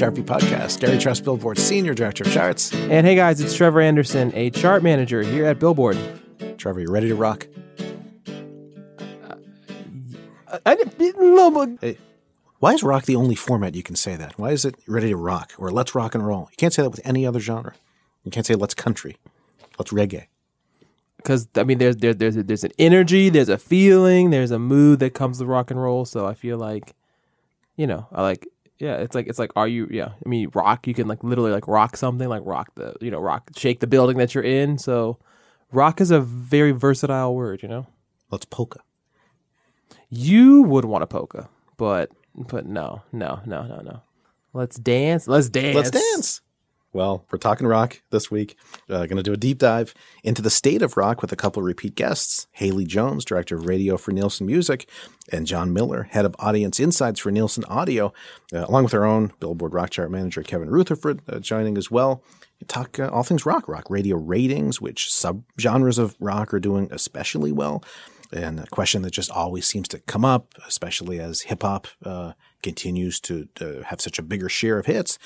[0.00, 0.80] welcome to the Billboard Chart Beat Podcast.
[0.80, 2.72] Gary Trust, Billboard Senior Director of Charts.
[2.74, 5.96] And hey guys, it's Trevor Anderson, a chart manager here at Billboard.
[6.58, 7.46] Trevor, you ready to rock?
[10.48, 11.98] Uh, I didn't no, but Hey,
[12.58, 14.38] why is rock the only format you can say that?
[14.38, 16.48] Why is it ready to rock or let's rock and roll?
[16.50, 17.74] You can't say that with any other genre.
[18.24, 19.16] You can't say let's country,
[19.78, 20.26] let's reggae.
[21.18, 24.98] because I mean, there's there's there's there's an energy, there's a feeling, there's a mood
[25.00, 26.04] that comes with rock and roll.
[26.04, 26.94] So I feel like,
[27.76, 28.46] you know, I like
[28.78, 30.10] yeah, it's like it's like are you yeah?
[30.24, 33.20] I mean, rock you can like literally like rock something, like rock the you know
[33.20, 34.78] rock shake the building that you're in.
[34.78, 35.18] So
[35.72, 37.86] rock is a very versatile word, you know.
[38.30, 38.80] Let's polka.
[40.10, 44.02] You would want a polka, but but no no no no no.
[44.52, 45.26] Let's dance.
[45.26, 45.74] Let's dance.
[45.74, 46.40] Let's dance.
[46.96, 48.56] Well, we're talking rock this week.
[48.88, 49.92] Uh, going to do a deep dive
[50.24, 53.66] into the state of rock with a couple of repeat guests Haley Jones, director of
[53.66, 54.88] radio for Nielsen Music,
[55.30, 58.14] and John Miller, head of audience insights for Nielsen Audio,
[58.54, 62.24] uh, along with our own Billboard Rock Chart manager Kevin Rutherford uh, joining as well.
[62.66, 67.52] Talk uh, all things rock, rock radio ratings, which subgenres of rock are doing especially
[67.52, 67.84] well,
[68.32, 72.32] and a question that just always seems to come up, especially as hip hop uh,
[72.62, 75.18] continues to, to have such a bigger share of hits.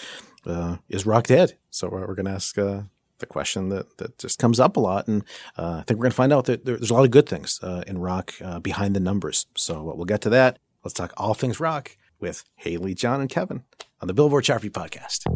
[0.46, 1.56] Uh, is rock dead?
[1.70, 2.82] So we're, we're going to ask uh,
[3.18, 5.06] the question that, that just comes up a lot.
[5.06, 5.22] And
[5.56, 7.28] uh, I think we're going to find out that there, there's a lot of good
[7.28, 9.46] things uh, in rock uh, behind the numbers.
[9.54, 10.58] So we'll get to that.
[10.84, 13.64] Let's talk all things rock with Haley, John, and Kevin
[14.00, 15.26] on the Billboard Chart Beat podcast.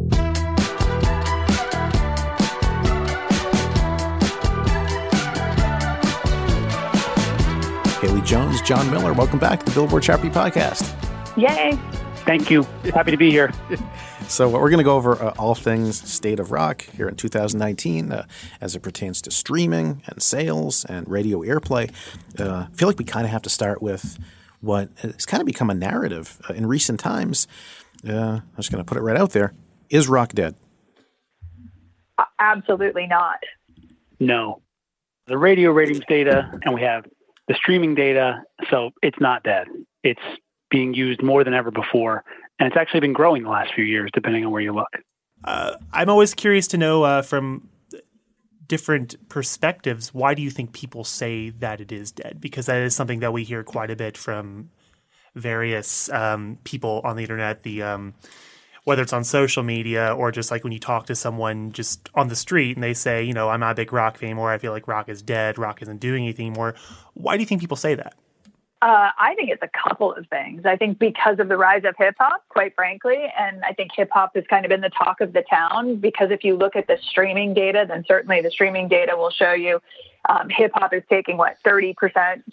[8.01, 10.93] Haley Jones, John Miller, welcome back to the Billboard Chart Beat podcast.
[11.37, 11.77] Yay.
[12.25, 12.63] Thank you.
[12.93, 13.51] Happy to be here.
[14.27, 18.11] So we're going to go over uh, all things state of rock here in 2019
[18.11, 18.25] uh,
[18.59, 21.91] as it pertains to streaming and sales and radio airplay.
[22.37, 24.17] Uh, I feel like we kind of have to start with
[24.61, 27.47] what has kind of become a narrative uh, in recent times.
[28.07, 29.53] Uh, I'm just going to put it right out there.
[29.89, 30.55] Is rock dead?
[32.17, 33.39] Uh, Absolutely not.
[34.19, 34.61] No.
[35.27, 37.05] The radio ratings data, and we have
[37.47, 39.67] the streaming data, so it's not dead.
[40.03, 40.21] It's
[40.69, 42.23] being used more than ever before,
[42.59, 44.91] and it's actually been growing the last few years, depending on where you look.
[45.43, 47.69] Uh, I'm always curious to know uh, from
[48.67, 52.39] different perspectives why do you think people say that it is dead?
[52.39, 54.71] Because that is something that we hear quite a bit from
[55.35, 57.63] various um, people on the internet.
[57.63, 58.13] The um,
[58.85, 62.27] whether it's on social media or just like when you talk to someone just on
[62.27, 64.51] the street and they say, you know, I'm not a big rock fan anymore.
[64.51, 65.57] I feel like rock is dead.
[65.57, 66.75] Rock isn't doing anything anymore.
[67.15, 68.13] Why do you think people say that?
[68.81, 70.63] Uh, I think it's a couple of things.
[70.65, 74.09] I think because of the rise of hip hop, quite frankly, and I think hip
[74.11, 75.95] hop has kind of been the talk of the town.
[75.95, 79.53] Because if you look at the streaming data, then certainly the streaming data will show
[79.53, 79.81] you
[80.27, 81.95] um, hip hop is taking what 30%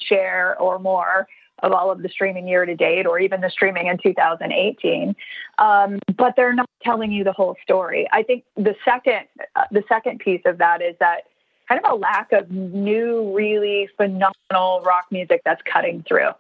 [0.01, 1.27] share or more
[1.63, 5.15] of all of the streaming year to date, or even the streaming in 2018.
[5.59, 8.09] Um, but they're not telling you the whole story.
[8.11, 11.23] I think the second, uh, the second piece of that is that
[11.69, 16.31] kind of a lack of new, really phenomenal rock music that's cutting through.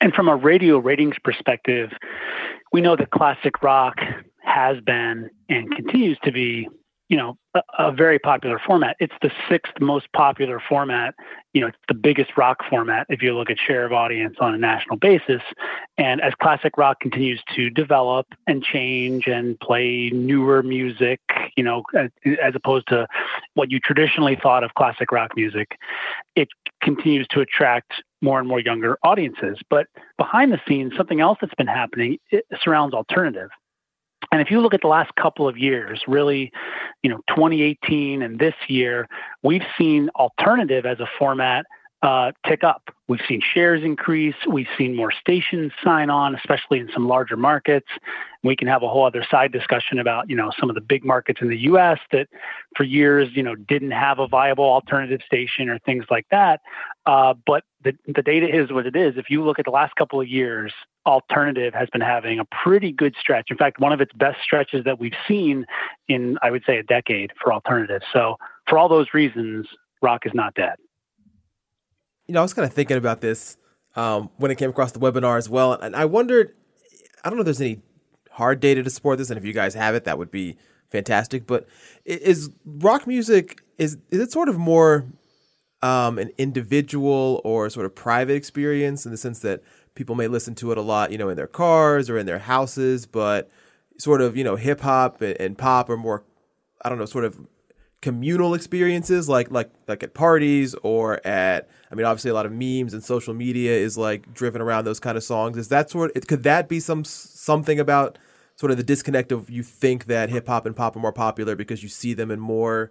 [0.00, 1.92] And from a radio ratings perspective,
[2.72, 3.98] we know that classic rock
[4.42, 6.68] has been and continues to be
[7.10, 8.96] you know, a, a, very popular format.
[9.00, 11.12] It's the sixth most popular format.
[11.52, 14.54] You know, it's the biggest rock format if you look at share of audience on
[14.54, 15.42] a national basis.
[15.98, 21.18] And as classic rock continues to develop and change and play newer music,
[21.56, 22.10] you know, as,
[22.40, 23.08] as opposed to
[23.54, 25.76] what you traditionally thought of classic rock music,
[26.36, 26.46] it
[26.80, 29.58] continues to attract more and more younger audiences.
[29.68, 32.18] But behind the scenes, something else that's been happening
[32.62, 33.50] surrounds alternative.
[34.32, 36.52] And if you look at the last couple of years, really,
[37.02, 39.08] you know, 2018 and this year,
[39.42, 41.66] we've seen alternative as a format
[42.02, 42.88] uh, tick up.
[43.08, 44.36] We've seen shares increase.
[44.48, 47.88] We've seen more stations sign on, especially in some larger markets.
[48.42, 51.04] We can have a whole other side discussion about, you know, some of the big
[51.04, 51.98] markets in the U.S.
[52.12, 52.28] that
[52.76, 56.60] for years, you know, didn't have a viable alternative station or things like that.
[57.04, 59.18] Uh, but the, the data is what it is.
[59.18, 60.72] If you look at the last couple of years,
[61.06, 63.46] alternative has been having a pretty good stretch.
[63.50, 65.66] In fact, one of its best stretches that we've seen
[66.08, 68.02] in, I would say, a decade for alternative.
[68.12, 68.36] So
[68.68, 69.66] for all those reasons,
[70.02, 70.76] rock is not dead
[72.30, 73.56] you know, I was kind of thinking about this
[73.96, 76.54] um, when it came across the webinar as well, and I wondered,
[77.24, 77.82] I don't know if there's any
[78.30, 80.56] hard data to support this, and if you guys have it, that would be
[80.90, 81.44] fantastic.
[81.44, 81.66] But
[82.04, 85.06] is rock music is is it sort of more
[85.82, 89.64] um, an individual or sort of private experience in the sense that
[89.94, 92.38] people may listen to it a lot, you know, in their cars or in their
[92.38, 93.50] houses, but
[93.98, 96.24] sort of you know hip hop and, and pop are more,
[96.82, 97.38] I don't know, sort of
[98.02, 102.52] communal experiences like like like at parties or at I mean obviously a lot of
[102.52, 105.58] memes and social media is like driven around those kind of songs.
[105.58, 108.18] Is that sort of, could that be some something about
[108.56, 111.56] sort of the disconnect of you think that hip hop and pop are more popular
[111.56, 112.90] because you see them in more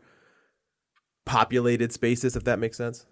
[1.25, 3.05] populated spaces if that makes sense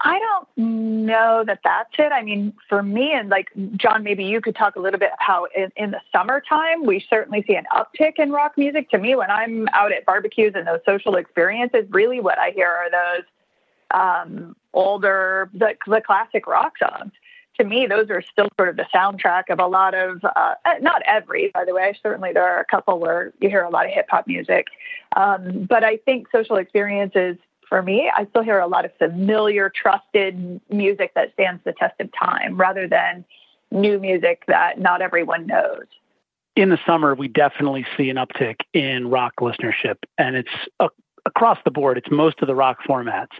[0.00, 2.12] I don't know that that's it.
[2.12, 5.46] I mean, for me, and like John, maybe you could talk a little bit how
[5.56, 8.90] in, in, the summertime we certainly see an uptick in rock music.
[8.90, 12.68] To me, when I'm out at barbecues and those social experiences, really what I hear
[12.68, 13.24] are those
[13.90, 17.12] um, older, the, the classic rock songs.
[17.58, 21.00] To me, those are still sort of the soundtrack of a lot of, uh, not
[21.06, 21.98] every, by the way.
[22.02, 24.66] Certainly, there are a couple where you hear a lot of hip hop music,
[25.16, 27.38] um, but I think social experiences
[27.68, 32.00] for me, I still hear a lot of familiar, trusted music that stands the test
[32.00, 33.24] of time rather than
[33.70, 35.84] new music that not everyone knows.
[36.54, 40.48] In the summer, we definitely see an uptick in rock listenership, and it's
[40.80, 40.88] uh,
[41.26, 41.98] across the board.
[41.98, 43.32] It's most of the rock formats.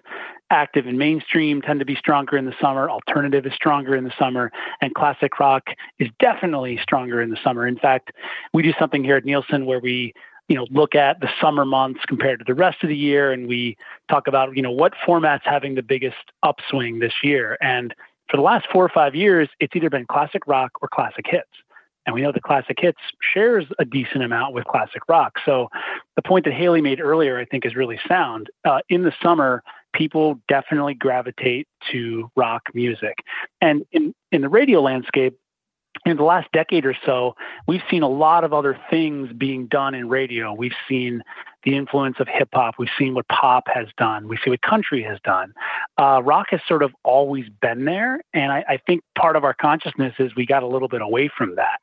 [0.50, 2.90] Active and mainstream tend to be stronger in the summer.
[2.90, 5.68] Alternative is stronger in the summer, and classic rock
[5.98, 7.66] is definitely stronger in the summer.
[7.66, 8.12] In fact,
[8.52, 10.12] we do something here at Nielsen where we
[10.48, 13.46] you know look at the summer months compared to the rest of the year and
[13.48, 13.76] we
[14.08, 17.56] talk about you know what formats having the biggest upswing this year.
[17.60, 17.94] And
[18.30, 21.48] for the last four or five years it's either been classic rock or classic hits.
[22.06, 25.38] And we know the classic hits shares a decent amount with classic rock.
[25.44, 25.68] So
[26.14, 28.48] the point that haley made earlier i think is really sound.
[28.64, 29.62] Uh, in the summer
[29.94, 33.14] people definitely gravitate to rock music.
[33.60, 35.34] And in, in the radio landscape
[36.06, 37.34] in the last decade or so,
[37.66, 40.54] we've seen a lot of other things being done in radio.
[40.54, 41.22] We've seen
[41.64, 42.76] the influence of hip hop.
[42.78, 44.28] We've seen what pop has done.
[44.28, 45.52] We see what country has done.
[45.98, 48.20] Uh, rock has sort of always been there.
[48.32, 51.28] And I, I think part of our consciousness is we got a little bit away
[51.36, 51.80] from that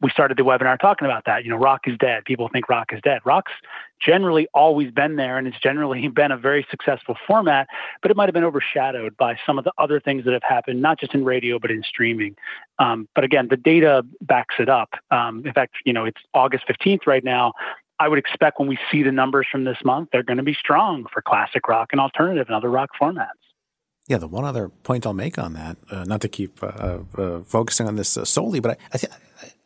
[0.00, 1.44] we started the webinar talking about that.
[1.44, 2.24] You know, rock is dead.
[2.24, 3.20] People think rock is dead.
[3.24, 3.52] Rock's
[4.00, 7.68] generally always been there, and it's generally been a very successful format,
[8.00, 10.82] but it might have been overshadowed by some of the other things that have happened,
[10.82, 12.36] not just in radio, but in streaming.
[12.78, 14.90] Um, but again, the data backs it up.
[15.10, 17.52] Um, in fact, you know, it's August 15th right now.
[17.98, 20.54] I would expect when we see the numbers from this month, they're going to be
[20.54, 23.28] strong for classic rock and alternative and other rock formats.
[24.08, 27.42] Yeah, the one other point I'll make on that, uh, not to keep uh, uh,
[27.44, 29.12] focusing on this uh, solely, but I, I, th-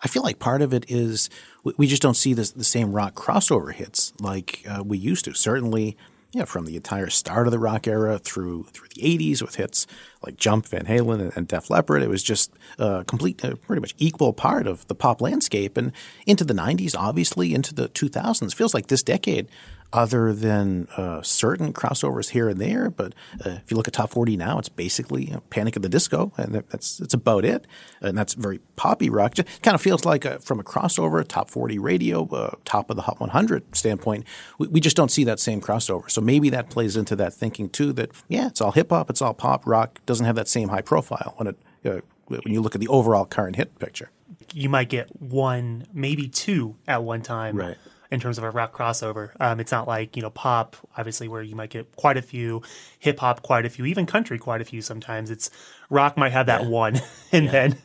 [0.02, 1.30] I feel like part of it is
[1.64, 5.34] we, just don't see this, the same rock crossover hits like uh, we used to.
[5.34, 5.96] Certainly,
[6.32, 9.86] yeah, from the entire start of the rock era through through the '80s with hits
[10.22, 13.94] like Jump, Van Halen, and, and Def Leppard, it was just a complete, pretty much
[13.98, 15.76] equal part of the pop landscape.
[15.76, 15.92] And
[16.26, 19.48] into the '90s, obviously, into the 2000s, feels like this decade
[19.92, 22.90] other than uh, certain crossovers here and there.
[22.90, 23.14] But
[23.44, 25.88] uh, if you look at top 40 now, it's basically you know, Panic at the
[25.88, 27.66] Disco, and that's that's about it.
[28.00, 29.34] And that's very poppy rock.
[29.34, 32.96] Just kind of feels like a, from a crossover, top 40 radio, uh, top of
[32.96, 34.24] the Hot 100 standpoint,
[34.58, 36.10] we, we, just don't see that same crossover.
[36.10, 37.92] So maybe that plays into that thinking too.
[37.92, 39.66] That yeah, it's all hip hop, it's all pop.
[39.66, 42.88] Rock doesn't have that same high profile when it uh, when you look at the
[42.88, 44.10] overall current hit picture.
[44.52, 47.56] You might get one, maybe two at one time.
[47.56, 47.76] Right
[48.10, 49.30] in terms of a rock crossover.
[49.40, 52.62] Um, it's not like you know pop, obviously, where you might get quite a few,
[52.98, 54.80] hip hop quite a few, even country quite a few.
[54.80, 55.50] Sometimes it's
[55.90, 56.68] rock might have that yeah.
[56.68, 57.00] one,
[57.32, 57.50] and yeah.
[57.50, 57.78] then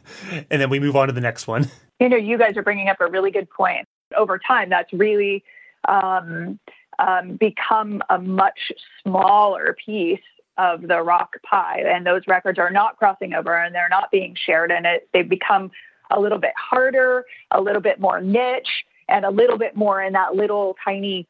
[0.49, 1.69] and then we move on to the next one.
[1.99, 3.87] You know, you guys are bringing up a really good point.
[4.17, 5.43] Over time, that's really
[5.87, 6.59] um,
[6.97, 8.71] um, become a much
[9.03, 10.19] smaller piece
[10.57, 14.35] of the rock pie, and those records are not crossing over and they're not being
[14.35, 15.69] shared, and it they've become
[16.09, 20.13] a little bit harder, a little bit more niche, and a little bit more in
[20.13, 21.27] that little tiny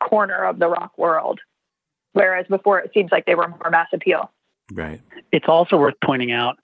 [0.00, 1.40] corner of the rock world.
[2.12, 4.30] Whereas before, it seems like they were more mass appeal.
[4.72, 5.00] Right.
[5.30, 6.58] It's also worth pointing out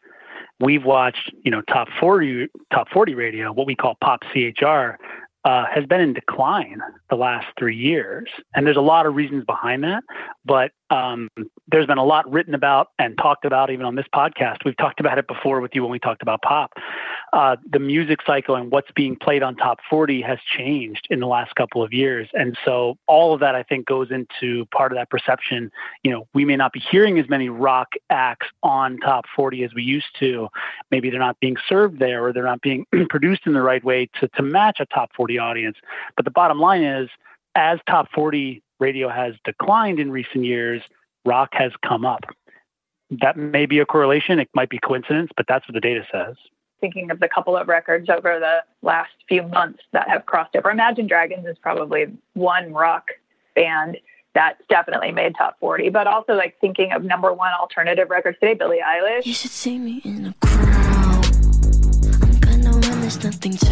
[0.61, 4.99] we've watched, you know, top 40 top 40 radio, what we call pop CHR,
[5.45, 8.29] uh, has been in decline the last three years.
[8.55, 10.03] And there's a lot of reasons behind that.
[10.45, 11.29] But um,
[11.71, 14.65] there's been a lot written about and talked about even on this podcast.
[14.65, 16.73] We've talked about it before with you when we talked about pop.
[17.33, 21.27] Uh, the music cycle and what's being played on top 40 has changed in the
[21.27, 22.29] last couple of years.
[22.33, 25.71] And so all of that, I think, goes into part of that perception.
[26.03, 29.75] You know, we may not be hearing as many rock acts on top 40 as
[29.75, 30.49] we used to.
[30.91, 34.09] Maybe they're not being served there or they're not being produced in the right way
[34.21, 35.77] to, to match a top 40 audience.
[36.17, 37.11] But the bottom line is,
[37.55, 40.83] as top 40 radio has declined in recent years,
[41.25, 42.25] rock has come up.
[43.11, 44.39] That may be a correlation.
[44.39, 46.37] It might be coincidence, but that's what the data says.
[46.81, 50.71] Thinking of the couple of records over the last few months that have crossed over,
[50.71, 53.09] Imagine Dragons is probably one rock
[53.55, 53.97] band
[54.35, 58.55] that's definitely made top 40, but also like thinking of number one alternative records today,
[58.55, 59.27] Billie Eilish.
[59.27, 61.25] You should see me in a crown.
[62.23, 63.67] I'm gonna win, there's nothing to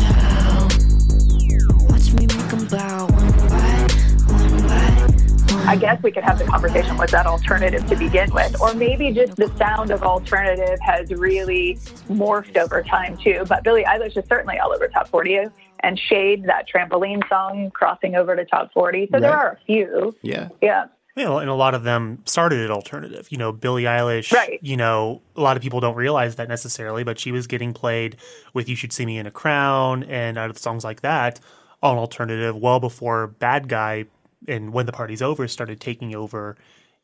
[5.66, 9.10] I guess we could have the conversation was that alternative to begin with, or maybe
[9.10, 11.74] just the sound of alternative has really
[12.08, 13.44] morphed over time too.
[13.48, 15.46] But Billie Eilish is certainly all over top 40
[15.80, 19.06] and SHAED, that trampoline song, crossing over to top 40.
[19.06, 19.20] So right.
[19.20, 20.14] there are a few.
[20.22, 20.50] Yeah.
[20.62, 20.86] Yeah.
[21.16, 23.26] You know, and a lot of them started at alternative.
[23.30, 24.32] You know, Billie Eilish.
[24.32, 24.60] Right.
[24.62, 28.16] You know, a lot of people don't realize that necessarily, but she was getting played
[28.52, 31.40] with "You Should See Me in a Crown" and out of songs like that
[31.82, 34.06] on alternative well before Bad Guy
[34.48, 36.56] and when the party's over started taking over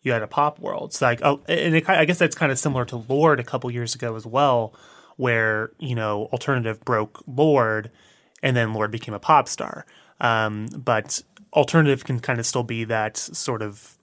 [0.03, 0.91] you had a pop world.
[0.91, 3.71] It's like oh and it, i guess that's kind of similar to Lorde a couple
[3.71, 4.75] years ago as well
[5.17, 7.91] where you know alternative broke Lorde
[8.43, 9.87] and then Lorde became a pop star.
[10.21, 11.23] Um, but
[11.53, 13.99] alternative can kind of still be that sort of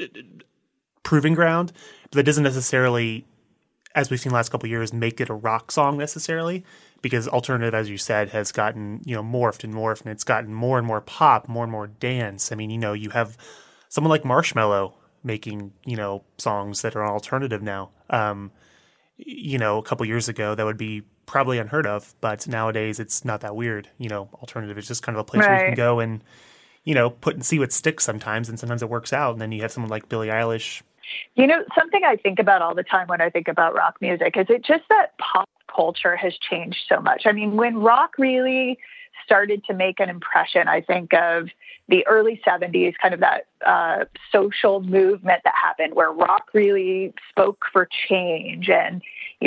[0.00, 0.06] uh,
[1.02, 1.72] proving ground
[2.10, 3.26] but that doesn't necessarily
[3.96, 6.62] as we've seen the last couple years make it a rock song necessarily
[7.00, 10.54] because alternative, as you said, has gotten you know morphed and morphed, and it's gotten
[10.54, 12.52] more and more pop, more and more dance.
[12.52, 13.36] I mean, you know, you have
[13.88, 14.92] someone like Marshmello
[15.24, 17.90] making you know songs that are alternative now.
[18.10, 18.52] Um,
[19.16, 23.24] you know, a couple years ago, that would be probably unheard of, but nowadays it's
[23.24, 23.88] not that weird.
[23.98, 25.48] You know, alternative is just kind of a place right.
[25.48, 26.22] where you can go and
[26.84, 29.32] you know put and see what sticks sometimes, and sometimes it works out.
[29.32, 30.82] And then you have someone like Billie Eilish.
[31.34, 34.36] You know, something I think about all the time when I think about rock music
[34.36, 37.22] is it just that pop culture has changed so much.
[37.26, 38.78] I mean, when rock really
[39.24, 41.48] started to make an impression, I think of
[41.88, 47.64] the early 70s, kind of that uh, social movement that happened where rock really spoke
[47.72, 48.68] for change.
[48.68, 49.02] And,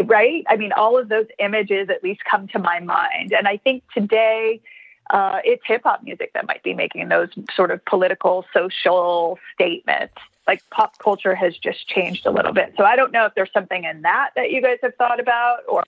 [0.05, 0.43] right?
[0.47, 3.33] I mean, all of those images at least come to my mind.
[3.33, 4.61] And I think today,
[5.09, 10.13] uh, it's hip hop music that might be making those sort of political, social statements.
[10.49, 12.73] Like pop culture has just changed a little bit.
[12.75, 15.59] So I don't know if there's something in that that you guys have thought about
[15.67, 15.83] or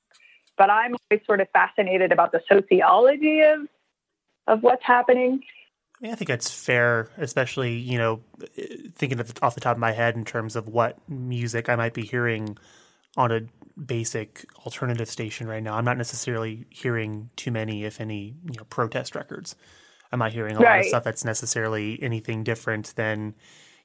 [0.56, 3.68] but I'm always sort of fascinated about the sociology of
[4.46, 5.42] of what's happening.
[6.04, 8.22] I I think that's fair, especially you know,
[8.94, 11.96] thinking the, off the top of my head in terms of what music I might
[11.96, 12.60] be hearing
[13.18, 13.42] on a
[13.84, 15.76] basic alternative station right now.
[15.76, 19.56] I'm not necessarily hearing too many, if any, you know, protest records.
[20.12, 20.70] I'm not hearing a right.
[20.70, 23.34] lot of stuff that's necessarily anything different than,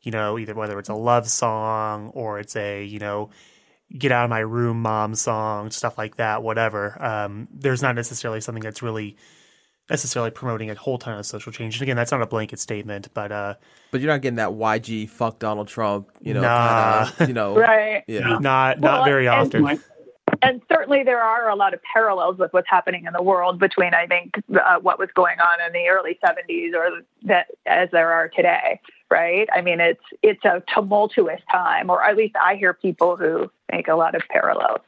[0.06, 3.30] you know, either whether it's a love song or it's a, you know,
[3.96, 8.40] get out of my room mom song stuff like that whatever um, there's not necessarily
[8.40, 9.16] something that's really
[9.88, 11.76] necessarily promoting a whole ton of social change.
[11.76, 13.54] And again that's not a blanket statement but uh
[13.92, 17.06] but you're not getting that yg fuck donald trump you know nah.
[17.10, 18.02] kinda, you know right.
[18.08, 18.38] yeah.
[18.40, 19.78] Not well, not very often
[20.42, 23.94] and certainly there are a lot of parallels with what's happening in the world between
[23.94, 28.12] i think uh, what was going on in the early 70s or that as there
[28.12, 32.72] are today right i mean it's it's a tumultuous time or at least i hear
[32.72, 34.80] people who make a lot of parallels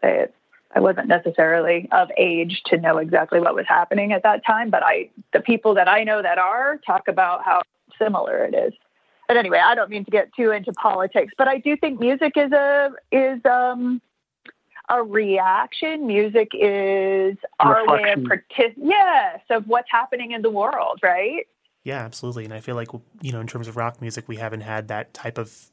[0.00, 0.34] say it
[0.74, 4.82] I wasn't necessarily of age to know exactly what was happening at that time, but
[4.84, 7.62] I the people that I know that are talk about how
[7.98, 8.74] similar it is.
[9.26, 12.32] But anyway, I don't mean to get too into politics, but I do think music
[12.36, 14.02] is a is um
[14.88, 16.06] a reaction.
[16.06, 18.44] Music is our way of Reflection.
[18.58, 21.46] partic- yes, of what's happening in the world, right?
[21.84, 22.44] Yeah, absolutely.
[22.44, 22.88] And I feel like,
[23.20, 25.70] you know, in terms of rock music, we haven't had that type of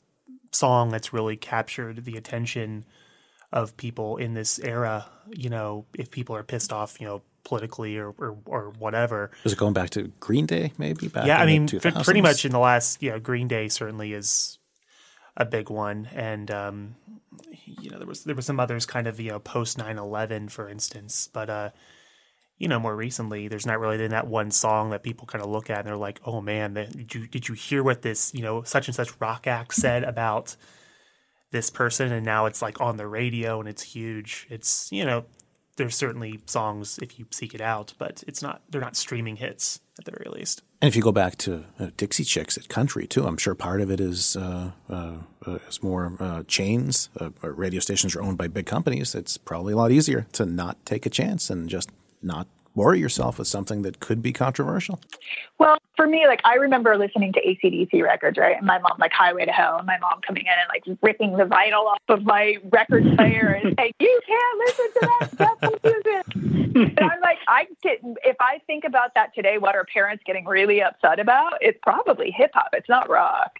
[0.51, 2.85] song that's really captured the attention
[3.51, 5.07] of people in this era.
[5.31, 9.31] You know, if people are pissed off, you know, politically or, or, or whatever.
[9.43, 11.07] Was it going back to Green Day, maybe?
[11.07, 13.67] Back yeah, I in the mean, pretty much in the last, you know, Green Day
[13.67, 14.59] certainly is
[15.35, 16.07] a big one.
[16.13, 16.95] And, um,
[17.65, 20.49] you know, there was, there was some others kind of, you know, post 9 11,
[20.49, 21.29] for instance.
[21.31, 21.69] But, uh,
[22.57, 25.49] you know, more recently, there's not really been that one song that people kind of
[25.49, 28.41] look at and they're like, "Oh man, did you did you hear what this you
[28.41, 30.55] know such and such rock act said about
[31.51, 34.47] this person?" And now it's like on the radio and it's huge.
[34.49, 35.25] It's you know,
[35.77, 39.79] there's certainly songs if you seek it out, but it's not they're not streaming hits
[39.99, 40.61] at the very least.
[40.83, 43.79] And if you go back to uh, Dixie Chicks at country too, I'm sure part
[43.79, 45.13] of it is uh, uh,
[45.47, 47.07] uh, is more uh, chains.
[47.17, 49.15] Uh, radio stations are owned by big companies.
[49.15, 51.89] It's probably a lot easier to not take a chance and just
[52.21, 54.99] not worry yourself with something that could be controversial.
[55.59, 58.57] Well, for me, like I remember listening to ACDC records, right?
[58.57, 61.37] And my mom, like Highway to Hell, and my mom coming in and like ripping
[61.37, 65.79] the vinyl off of my record player and saying, "You can't listen to that devil
[65.83, 70.23] music." and I'm like, I get if I think about that today, what are parents
[70.25, 71.53] getting really upset about?
[71.61, 72.69] It's probably hip hop.
[72.73, 73.59] It's not rock.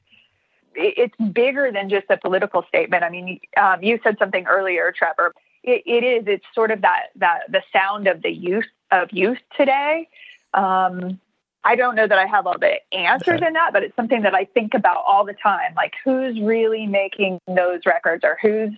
[0.76, 3.04] It's bigger than just a political statement.
[3.04, 5.34] I mean, um, you said something earlier, Trevor.
[5.64, 6.24] It, it is.
[6.28, 10.08] It's sort of that that the sound of the youth of youth today.
[10.54, 11.20] Um,
[11.64, 14.36] I don't know that I have all the answers in that, but it's something that
[14.36, 15.74] I think about all the time.
[15.76, 18.72] Like, who's really making those records, or who's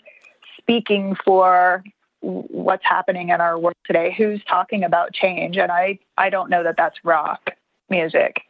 [0.58, 1.84] speaking for
[2.22, 4.14] what's happening in our world today?
[4.18, 5.58] Who's talking about change?
[5.58, 7.52] And I, I don't know that that's rock
[7.90, 8.42] music.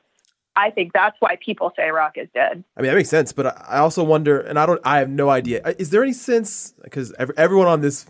[0.57, 2.63] I think that's why people say rock is dead.
[2.77, 5.29] I mean, that makes sense, but I also wonder, and I don't, I have no
[5.29, 5.61] idea.
[5.77, 8.05] Is there any sense because everyone on this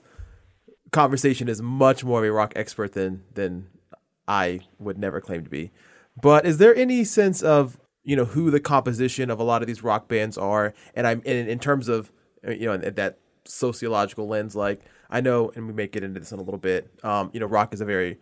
[0.95, 3.67] conversation is much more of a rock expert than than
[4.27, 5.71] I would never claim to be.
[6.19, 9.67] But is there any sense of you know who the composition of a lot of
[9.67, 12.11] these rock bands are, and I'm in, in terms of
[12.47, 16.19] uh, you know in that sociological lens, like I know, and we may get into
[16.19, 16.89] this in a little bit.
[17.03, 18.17] Um, you know, rock is a very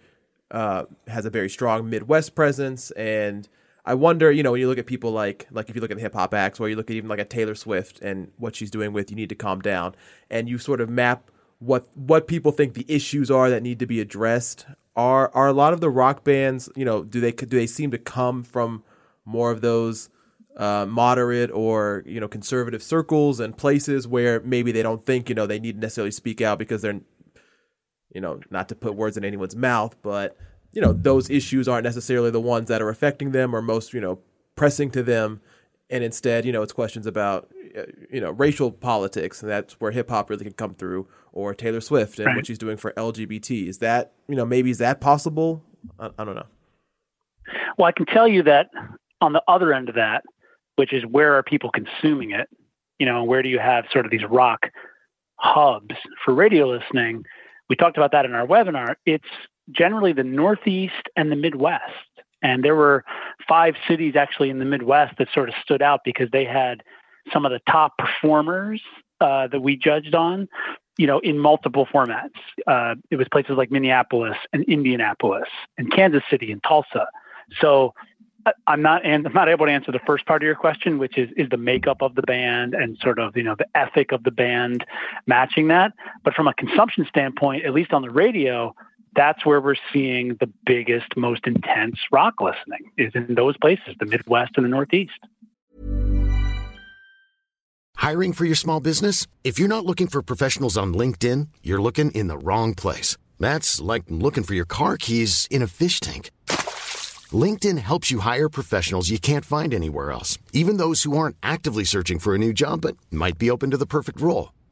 [0.49, 3.47] uh, has a very strong Midwest presence, and
[3.85, 5.97] I wonder, you know, when you look at people like like if you look at
[5.97, 8.55] the hip hop acts, or you look at even like a Taylor Swift and what
[8.55, 9.93] she's doing with "You Need to Calm Down,"
[10.31, 11.29] and you sort of map
[11.63, 14.65] what what people think the issues are that need to be addressed.
[14.95, 17.91] Are are a lot of the rock bands, you know, do they do they seem
[17.91, 18.83] to come from
[19.25, 20.09] more of those
[20.57, 25.35] uh, moderate or you know conservative circles and places where maybe they don't think you
[25.35, 26.99] know they need to necessarily speak out because they're
[28.13, 30.37] you know not to put words in anyone's mouth, but
[30.73, 34.01] you know those issues aren't necessarily the ones that are affecting them or most you
[34.01, 34.19] know
[34.55, 35.41] pressing to them,
[35.89, 39.91] and instead you know it's questions about uh, you know racial politics, and that's where
[39.91, 42.35] hip hop really can come through, or Taylor Swift and Right.
[42.35, 43.67] what she's doing for LGBT.
[43.67, 45.63] Is that you know maybe is that possible?
[45.99, 46.45] I, I don't know.
[47.77, 48.69] Well, I can tell you that
[49.21, 50.23] on the other end of that,
[50.75, 52.47] which is where are people consuming it?
[52.99, 54.67] You know, where do you have sort of these rock
[55.37, 57.23] hubs for radio listening?
[57.69, 58.95] We talked about that in our webinar.
[59.05, 59.23] It's
[59.71, 61.81] generally the Northeast and the Midwest.
[62.43, 63.03] And there were
[63.47, 66.83] five cities actually in the Midwest that sort of stood out because they had
[67.31, 68.81] some of the top performers
[69.21, 70.47] uh, that we judged on,
[70.97, 72.35] you know, in multiple formats.
[72.67, 77.07] Uh, it was places like Minneapolis and Indianapolis and Kansas City and Tulsa.
[77.61, 77.93] So
[78.45, 80.97] I- I'm not and I'm not able to answer the first part of your question,
[80.97, 84.11] which is is the makeup of the band and sort of you know the ethic
[84.11, 84.85] of the band
[85.27, 85.93] matching that.
[86.23, 88.75] But from a consumption standpoint, at least on the radio,
[89.15, 94.05] that's where we're seeing the biggest, most intense rock listening is in those places, the
[94.05, 95.19] Midwest and the Northeast.
[97.95, 99.27] Hiring for your small business?
[99.43, 103.15] If you're not looking for professionals on LinkedIn, you're looking in the wrong place.
[103.39, 106.31] That's like looking for your car keys in a fish tank.
[107.31, 111.85] LinkedIn helps you hire professionals you can't find anywhere else, even those who aren't actively
[111.85, 114.51] searching for a new job but might be open to the perfect role.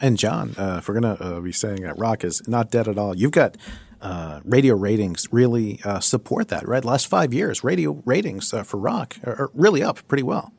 [0.00, 2.88] And John, uh, if we're going to uh, be saying that rock is not dead
[2.88, 3.56] at all, you've got
[4.00, 6.84] uh, radio ratings really uh, support that, right?
[6.84, 10.52] Last five years, radio ratings uh, for rock are, are really up pretty well.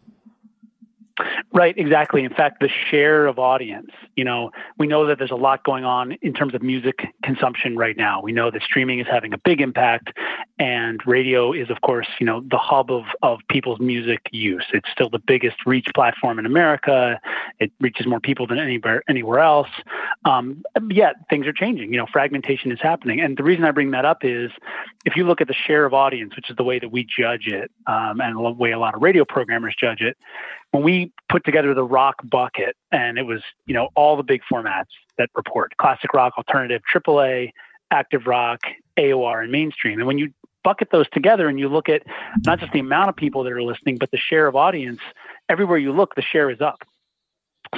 [1.51, 2.23] Right, exactly.
[2.23, 5.83] In fact, the share of audience, you know, we know that there's a lot going
[5.83, 8.21] on in terms of music consumption right now.
[8.21, 10.11] We know that streaming is having a big impact
[10.59, 14.65] and radio is of course, you know, the hub of of people's music use.
[14.73, 17.19] It's still the biggest reach platform in America.
[17.59, 19.69] It reaches more people than anywhere anywhere else.
[20.25, 21.91] Um, yet things are changing.
[21.91, 23.21] You know, fragmentation is happening.
[23.21, 24.51] And the reason I bring that up is
[25.03, 27.47] if you look at the share of audience, which is the way that we judge
[27.47, 30.15] it, um, and the way a lot of radio programmers judge it,
[30.71, 34.41] when we put together the rock bucket and it was you know all the big
[34.51, 37.51] formats that report classic rock alternative aaa
[37.91, 38.61] active rock
[38.97, 39.99] aor and mainstream.
[39.99, 40.31] And when you
[40.63, 42.03] bucket those together and you look at
[42.45, 44.99] not just the amount of people that are listening but the share of audience
[45.47, 46.79] everywhere you look the share is up.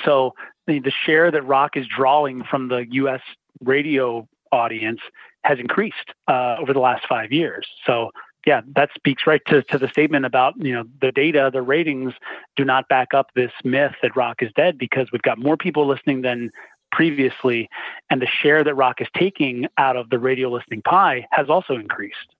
[0.03, 0.33] So
[0.67, 3.21] the, the share that rock is drawing from the us
[3.63, 4.99] radio audience
[5.43, 7.67] has increased uh, over the last five years.
[7.85, 8.11] So
[8.45, 12.13] yeah, that speaks right to, to the statement about, you know, the data, the ratings
[12.55, 15.87] do not back up this myth that rock is dead because we've got more people
[15.87, 16.51] listening than
[16.91, 17.69] previously.
[18.09, 21.75] And the share that rock is taking out of the radio listening pie has also
[21.75, 22.35] increased.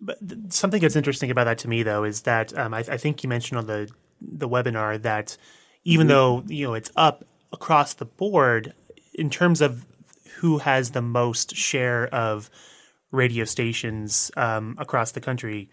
[0.00, 3.22] But something that's interesting about that to me, though, is that um, I, I, think
[3.22, 3.90] you mentioned on the
[4.20, 5.36] the webinar that
[5.84, 6.14] even mm-hmm.
[6.14, 8.72] though you know it's up across the board
[9.12, 9.84] in terms of
[10.36, 12.48] who has the most share of
[13.10, 15.68] radio stations um, across the country,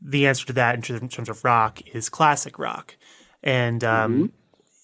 [0.00, 2.96] the answer to that in terms of rock is classic rock,
[3.42, 4.26] and um, mm-hmm.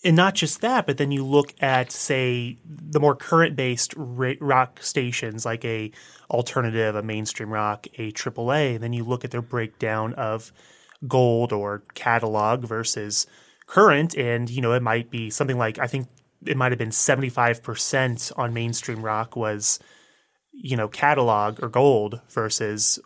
[0.04, 4.80] and not just that, but then you look at say the more current based rock
[4.82, 5.90] stations like a
[6.30, 10.52] alternative, a mainstream rock, a AAA, and then you look at their breakdown of
[11.06, 13.26] gold or catalog versus
[13.66, 16.08] current, and you know it might be something like I think
[16.46, 19.80] it might have been seventy five percent on mainstream rock was
[20.60, 22.98] you know, catalog or gold versus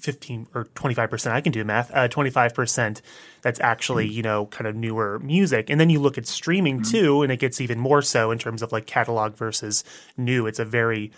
[0.00, 3.00] 15 or 25%, I can do math, uh, 25%
[3.42, 4.14] that's actually, mm-hmm.
[4.14, 5.70] you know, kind of newer music.
[5.70, 6.90] And then you look at streaming mm-hmm.
[6.90, 9.84] too, and it gets even more so in terms of like catalog versus
[10.16, 10.46] new.
[10.46, 11.12] It's a very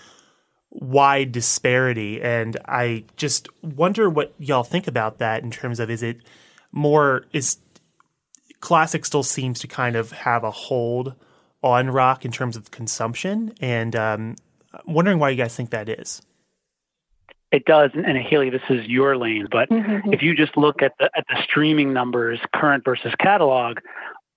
[0.70, 2.20] wide disparity.
[2.22, 6.18] And I just wonder what y'all think about that in terms of is it
[6.72, 7.58] more, is
[8.60, 11.14] classic still seems to kind of have a hold
[11.62, 13.52] on rock in terms of consumption.
[13.60, 14.36] And, um,
[14.74, 16.22] I'm wondering why you guys think that is.
[17.50, 19.46] It does, and Haley, this is your lane.
[19.50, 20.12] But mm-hmm.
[20.12, 23.78] if you just look at the at the streaming numbers, current versus catalog,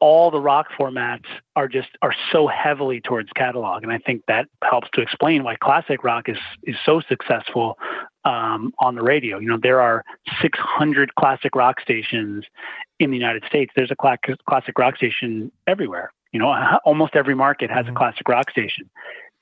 [0.01, 1.23] all the rock formats
[1.55, 5.55] are just are so heavily towards catalog, and I think that helps to explain why
[5.55, 7.77] classic rock is is so successful
[8.25, 9.39] um, on the radio.
[9.39, 10.03] You know, there are
[10.41, 12.43] 600 classic rock stations
[12.99, 13.71] in the United States.
[13.75, 16.11] There's a classic rock station everywhere.
[16.33, 17.95] You know, almost every market has mm-hmm.
[17.95, 18.89] a classic rock station.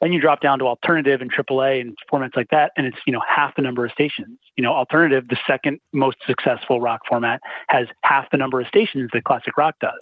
[0.04, 3.14] Then you drop down to alternative and AAA and formats like that, and it's you
[3.14, 4.38] know half the number of stations.
[4.58, 7.40] You know, alternative, the second most successful rock format,
[7.70, 10.02] has half the number of stations that classic rock does.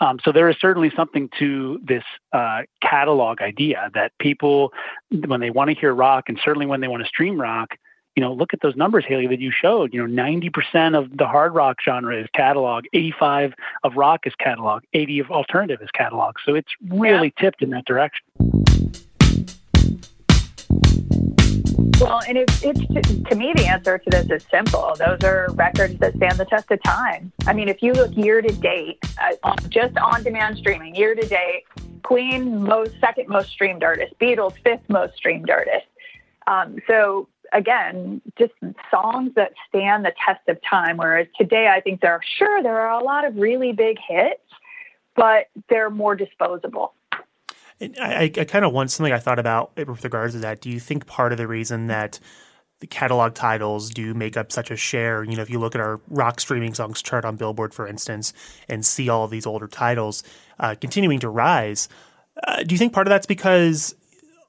[0.00, 4.72] Um, so there is certainly something to this uh, catalog idea that people,
[5.12, 7.76] when they want to hear rock, and certainly when they want to stream rock,
[8.16, 9.94] you know, look at those numbers, Haley, that you showed.
[9.94, 13.52] You know, 90% of the hard rock genre is catalog, 85
[13.84, 16.34] of rock is catalog, 80 of alternative is catalog.
[16.44, 17.42] So it's really yeah.
[17.42, 18.24] tipped in that direction.
[21.98, 22.78] Well, and it's, it's
[23.30, 24.94] to, me, the answer to this is simple.
[24.98, 27.32] Those are records that stand the test of time.
[27.46, 29.02] I mean, if you look year to date,
[29.42, 31.64] uh, just on demand streaming, year to date,
[32.02, 35.86] Queen, most second most streamed artist, Beatles, fifth most streamed artist.
[36.46, 38.52] Um, so again, just
[38.90, 40.98] songs that stand the test of time.
[40.98, 44.42] Whereas today, I think there are sure there are a lot of really big hits,
[45.14, 46.92] but they're more disposable.
[47.80, 50.60] I, I kind of want something I thought about with regards to that.
[50.60, 52.18] Do you think part of the reason that
[52.80, 55.24] the catalog titles do make up such a share.
[55.24, 58.32] You know, if you look at our rock streaming songs chart on Billboard, for instance,
[58.68, 60.22] and see all of these older titles
[60.58, 61.88] uh, continuing to rise,
[62.44, 63.94] uh, do you think part of that's because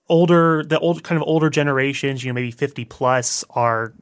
[0.10, 3.94] older, the old kind of older generations, you know, maybe fifty plus, are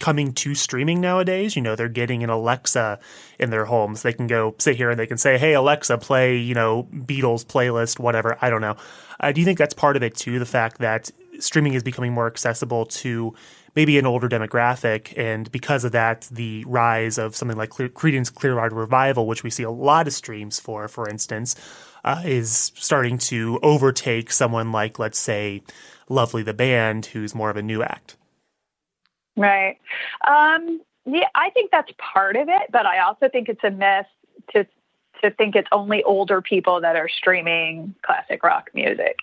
[0.00, 1.56] coming to streaming nowadays.
[1.56, 2.98] You know, they're getting an Alexa
[3.38, 4.02] in their homes.
[4.02, 7.44] They can go sit here and they can say, "Hey Alexa, play you know Beatles
[7.44, 8.76] playlist, whatever." I don't know.
[9.20, 10.38] Uh, do you think that's part of it too?
[10.38, 13.34] The fact that streaming is becoming more accessible to
[13.74, 18.32] maybe an older demographic, and because of that, the rise of something like Clear, Creedence
[18.32, 21.54] Clearwater Revival, which we see a lot of streams for, for instance,
[22.04, 25.62] uh, is starting to overtake someone like, let's say,
[26.10, 28.16] Lovely the band, who's more of a new act.
[29.38, 29.78] Right.
[30.26, 34.06] Um, yeah, I think that's part of it, but I also think it's a myth
[34.52, 34.66] to
[35.22, 39.16] to think it's only older people that are streaming classic rock music.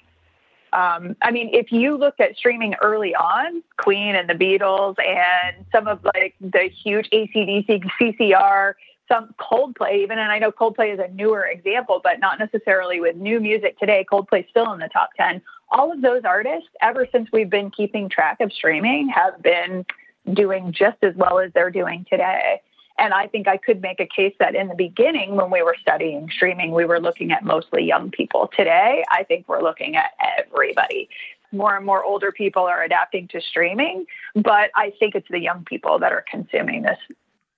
[0.74, 5.66] Um, I mean, if you looked at streaming early on, Queen and the Beatles and
[5.72, 8.74] some of like the huge ACDC, CCR,
[9.08, 13.16] some Coldplay, even, and I know Coldplay is a newer example, but not necessarily with
[13.16, 14.06] new music today.
[14.12, 15.42] Coldplay's still in the top 10.
[15.70, 19.86] All of those artists, ever since we've been keeping track of streaming, have been
[20.34, 22.62] doing just as well as they're doing today.
[22.98, 25.76] And I think I could make a case that in the beginning, when we were
[25.80, 28.50] studying streaming, we were looking at mostly young people.
[28.56, 31.10] Today, I think we're looking at everybody.
[31.52, 35.66] More and more older people are adapting to streaming, but I think it's the young
[35.66, 36.98] people that are consuming this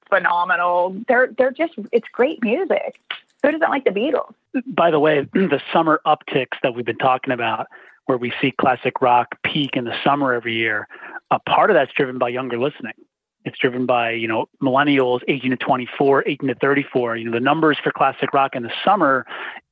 [0.10, 0.96] phenomenal.
[1.08, 3.00] They're they're just it's great music.
[3.44, 4.34] Who doesn't like the Beatles?
[4.66, 7.68] By the way, the summer upticks that we've been talking about,
[8.06, 10.88] where we see classic rock peak in the summer every year,
[11.32, 12.94] a part of that's driven by younger listening.
[13.46, 17.16] It's driven by, you know, millennials 18 to 24, 18 to 34.
[17.16, 19.26] You know, the numbers for classic rock in the summer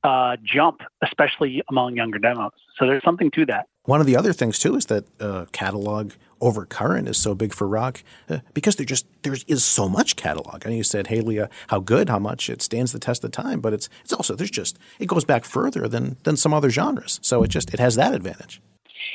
[0.03, 2.51] uh, jump, especially among younger demos.
[2.77, 3.67] So there's something to that.
[3.83, 7.53] One of the other things too is that uh, catalog over current is so big
[7.53, 10.65] for rock uh, because there just there is so much catalog.
[10.65, 13.73] Know you said Haley, how good, how much it stands the test of time, but
[13.73, 17.19] it's it's also there's just it goes back further than than some other genres.
[17.21, 18.61] So it just it has that advantage.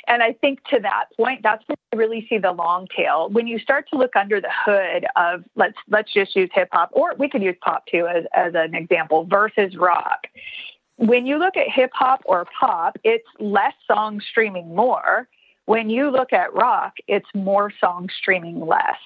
[0.06, 3.28] And I think to that point, that's when you really see the long tail.
[3.30, 6.90] When you start to look under the hood of let's let's just use hip hop,
[6.92, 10.26] or we could use pop too as, as an example, versus rock.
[10.96, 15.28] When you look at hip hop or pop, it's less songs streaming more.
[15.64, 18.98] When you look at rock, it's more songs streaming less.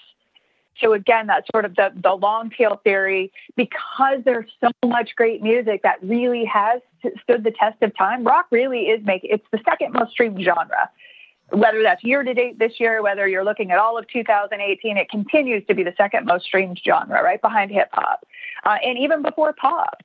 [0.81, 5.43] So again, that's sort of the, the long tail theory because there's so much great
[5.43, 6.81] music that really has
[7.23, 8.25] stood the test of time.
[8.25, 10.91] Rock really is making it's the second most streamed genre.
[11.51, 15.09] Whether that's year to date this year, whether you're looking at all of 2018, it
[15.11, 18.27] continues to be the second most streamed genre, right behind hip hop,
[18.65, 20.03] uh, and even before pop.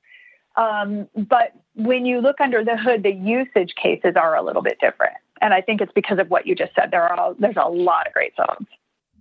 [0.56, 4.78] Um, but when you look under the hood, the usage cases are a little bit
[4.80, 6.90] different, and I think it's because of what you just said.
[6.90, 8.66] There are there's a lot of great songs.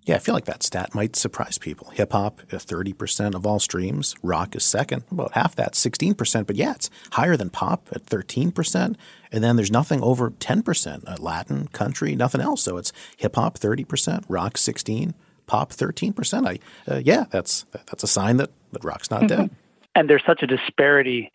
[0.06, 1.90] Yeah, I feel like that stat might surprise people.
[1.92, 4.16] Hip hop, 30% of all streams.
[4.24, 6.48] Rock is second, about half that, 16%.
[6.48, 8.96] But yeah, it's higher than pop at 13%.
[9.32, 11.04] And then there's nothing over 10%.
[11.08, 12.64] Uh, Latin, country, nothing else.
[12.64, 15.14] So it's hip hop 30%, rock 16,
[15.46, 16.48] pop 13%.
[16.48, 16.60] I,
[16.92, 19.52] uh, yeah, that's that's a sign that, that rock's not dead.
[19.96, 21.32] And there's such a disparity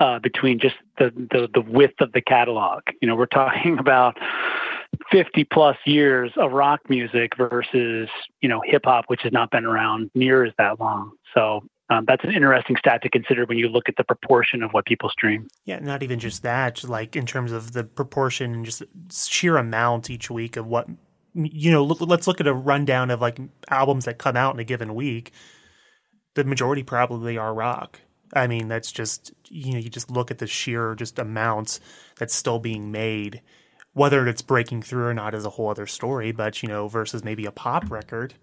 [0.00, 2.82] uh, between just the, the the width of the catalog.
[3.00, 4.16] You know, we're talking about
[5.10, 8.08] 50 plus years of rock music versus
[8.40, 11.12] you know hip hop which has not been around near as that long.
[11.34, 14.70] So um, that's an interesting stat to consider when you look at the proportion of
[14.72, 15.48] what people stream.
[15.64, 20.10] Yeah not even just that like in terms of the proportion and just sheer amount
[20.10, 20.88] each week of what
[21.34, 23.38] you know look, let's look at a rundown of like
[23.68, 25.32] albums that come out in a given week.
[26.34, 28.00] The majority probably are rock.
[28.32, 31.80] I mean that's just you know you just look at the sheer just amounts
[32.16, 33.42] that's still being made
[33.94, 37.24] whether it's breaking through or not is a whole other story, but you know, versus
[37.24, 38.34] maybe a pop record,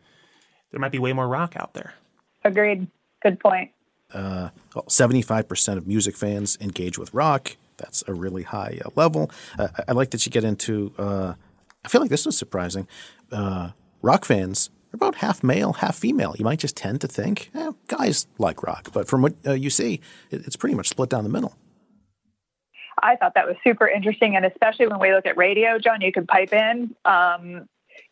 [0.71, 1.93] there might be way more rock out there.
[2.43, 2.87] Agreed.
[3.21, 3.71] Good point.
[4.13, 7.55] Uh, well, 75% of music fans engage with rock.
[7.77, 9.29] That's a really high uh, level.
[9.57, 11.33] Uh, I like that you get into, uh,
[11.83, 12.87] I feel like this was surprising.
[13.31, 16.35] Uh, rock fans are about half male, half female.
[16.37, 18.89] You might just tend to think, eh, guys like rock.
[18.93, 21.55] But from what uh, you see, it, it's pretty much split down the middle.
[23.01, 26.11] I thought that was super interesting, and especially when we look at radio, John, you
[26.11, 26.95] can pipe in.
[27.05, 27.67] Um,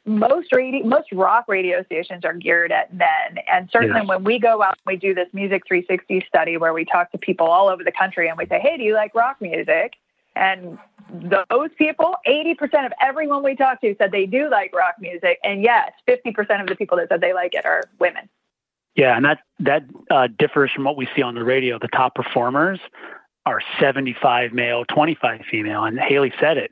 [0.06, 4.08] most radio, most rock radio stations are geared at men, and certainly yes.
[4.08, 7.18] when we go out and we do this Music 360 study where we talk to
[7.18, 9.94] people all over the country and we say, "Hey, do you like rock music?"
[10.36, 10.78] And
[11.12, 15.62] those people, 80% of everyone we talk to said they do like rock music, and
[15.62, 18.30] yes, 50% of the people that said they like it are women.
[18.96, 21.78] Yeah, and that that uh, differs from what we see on the radio.
[21.80, 22.80] The top performers
[23.46, 25.84] are 75 male, 25 female.
[25.84, 26.72] And Haley said it.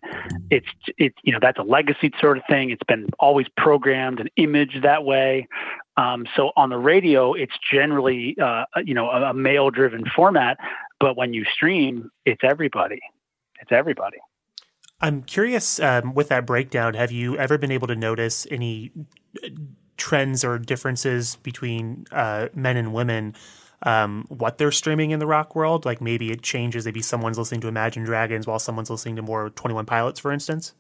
[0.49, 2.69] It's it you know that's a legacy sort of thing.
[2.69, 5.47] It's been always programmed and imaged that way.
[5.95, 10.57] Um, so on the radio, it's generally uh, you know a, a male driven format.
[10.99, 12.99] But when you stream, it's everybody.
[13.61, 14.17] It's everybody.
[14.99, 16.95] I'm curious um, with that breakdown.
[16.95, 18.91] Have you ever been able to notice any
[19.95, 23.35] trends or differences between uh, men and women?
[23.83, 25.85] Um, what they're streaming in the rock world.
[25.85, 26.85] Like maybe it changes.
[26.85, 30.31] Maybe someone's listening to Imagine Dragons while someone's listening to more Twenty One Pilots, for
[30.31, 30.73] instance.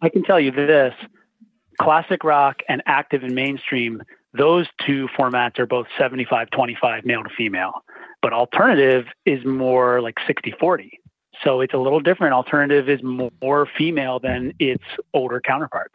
[0.00, 0.94] I can tell you this:
[1.80, 4.02] classic rock and active and mainstream.
[4.34, 7.82] Those two formats are both 75-25 male to female,
[8.20, 10.90] but alternative is more like 60-40.
[11.42, 12.34] So it's a little different.
[12.34, 15.94] Alternative is more female than its older counterparts.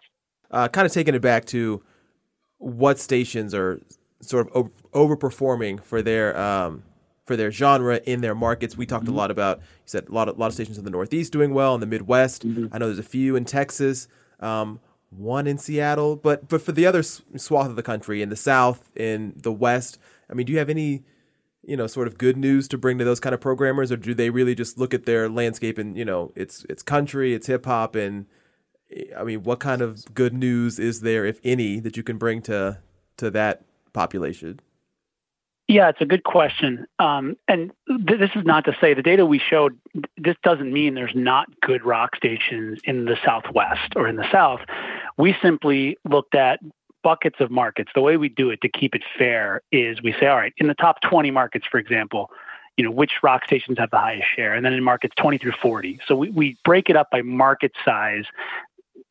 [0.50, 1.84] Uh, kind of taking it back to
[2.58, 3.82] what stations are
[4.24, 6.84] sort of overperforming for their um,
[7.26, 8.78] for their genre in their markets.
[8.78, 10.84] We talked a lot about you said a lot of a lot of stations in
[10.84, 12.46] the Northeast doing well, in the Midwest.
[12.72, 14.08] I know there's a few in Texas,
[14.40, 18.36] um, one in Seattle, but but for the other swath of the country in the
[18.36, 21.04] South, in the West, I mean, do you have any
[21.66, 24.14] you know sort of good news to bring to those kind of programmers, or do
[24.14, 27.66] they really just look at their landscape and you know it's it's country, it's hip
[27.66, 28.26] hop, and
[29.18, 32.42] I mean, what kind of good news is there, if any, that you can bring
[32.44, 32.80] to
[33.18, 34.60] to that population?
[35.68, 36.86] Yeah, it's a good question.
[37.00, 39.78] Um, and th- this is not to say the data we showed,
[40.18, 44.60] this doesn't mean there's not good rock stations in the Southwest or in the South.
[45.18, 46.60] We simply looked at
[47.02, 47.92] buckets of markets.
[47.96, 50.68] The way we do it to keep it fair is we say, all right, in
[50.68, 52.30] the top 20 markets, for example,
[52.78, 54.54] you know, which rock stations have the highest share?
[54.54, 56.00] And then in markets 20 through 40.
[56.08, 58.26] So we, we break it up by market size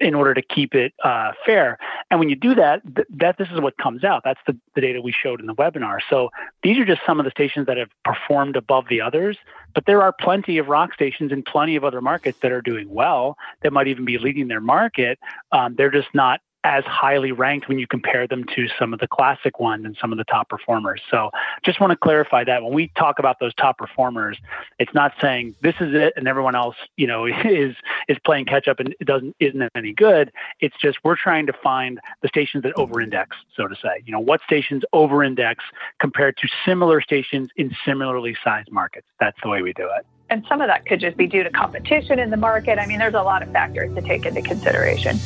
[0.03, 1.79] in order to keep it uh, fair.
[2.11, 4.23] And when you do that, th- that this is what comes out.
[4.25, 5.99] That's the, the data we showed in the webinar.
[6.11, 6.31] So
[6.62, 9.38] these are just some of the stations that have performed above the others.
[9.75, 12.91] But there are plenty of rock stations in plenty of other markets that are doing
[12.91, 13.37] well.
[13.62, 15.19] That might even be leading their market.
[15.53, 19.09] Um, they're just not as highly ranked when you compare them to some of the
[19.09, 21.01] classic ones and some of the top performers.
[21.11, 21.31] So
[21.64, 24.38] just want to clarify that when we talk about those top performers,
[24.79, 27.75] it's not saying this is it and everyone else, you know, is
[28.09, 30.33] is playing catch up and it doesn't isn't any good.
[30.61, 34.03] It's just we're trying to find the stations that over-index, so to say.
[34.05, 35.64] You know, what stations over-index
[35.98, 39.07] compared to similar stations in similarly sized markets.
[39.18, 40.07] That's the way we do it.
[40.31, 42.79] And some of that could just be due to competition in the market.
[42.79, 45.18] I mean, there's a lot of factors to take into consideration.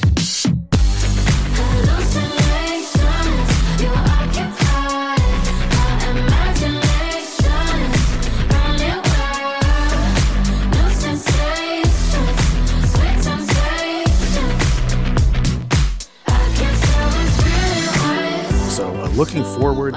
[19.17, 19.95] Looking forward,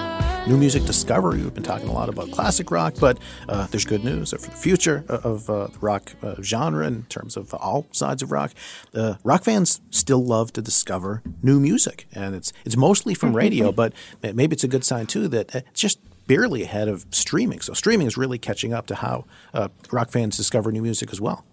[0.48, 1.42] new music discovery.
[1.42, 3.18] We've been talking a lot about classic rock, but
[3.50, 7.36] uh, there's good news for the future of uh, the rock uh, genre in terms
[7.36, 8.54] of all sides of rock.
[8.96, 13.74] Uh, rock fans still love to discover new music, and it's it's mostly from radio,
[13.74, 13.92] but
[14.24, 17.60] maybe it's a good sign too that it's just barely ahead of streaming.
[17.60, 21.20] So, streaming is really catching up to how uh, rock fans discover new music as
[21.20, 21.44] well.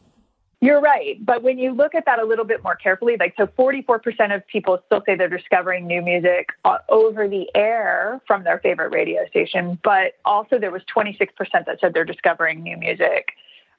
[0.66, 1.24] You're right.
[1.24, 4.44] But when you look at that a little bit more carefully, like so 44% of
[4.48, 9.24] people still say they're discovering new music uh, over the air from their favorite radio
[9.28, 9.78] station.
[9.84, 13.28] But also there was 26% that said they're discovering new music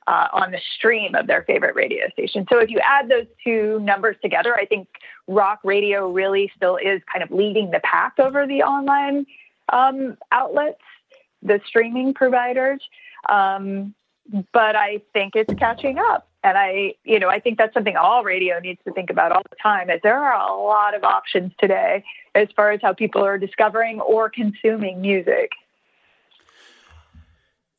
[0.08, 2.45] uh, on the stream of their favorite radio station.
[2.50, 4.88] So if you add those two numbers together, I think
[5.28, 9.26] rock radio really still is kind of leading the pack over the online
[9.73, 10.80] um, outlets,
[11.43, 12.82] the streaming providers.
[13.28, 13.93] Um,
[14.54, 16.30] but I think it's catching up.
[16.48, 19.42] And I, you know, I think that's something all radio needs to think about all
[19.50, 19.90] the time.
[19.90, 22.06] Is there are a lot of options today
[22.36, 25.52] as far as how people are discovering or consuming music.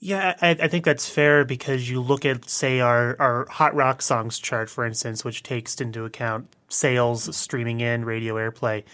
[0.01, 4.03] Yeah, I, I think that's fair because you look at, say, our, our Hot Rock
[4.03, 8.85] Songs chart, for instance, which takes into account sales, streaming in, radio airplay.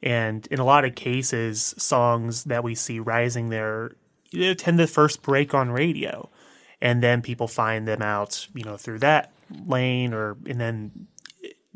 [0.00, 3.92] And in a lot of cases, songs that we see rising there
[4.30, 6.30] you know, tend to first break on radio.
[6.84, 9.32] And then people find them out, you know, through that
[9.66, 11.08] lane or, and then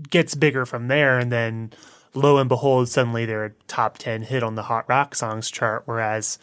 [0.09, 1.19] gets bigger from there.
[1.19, 1.73] And then
[2.15, 5.83] lo and behold, suddenly they're a top 10 hit on the Hot Rock Songs chart.
[5.87, 6.39] Whereas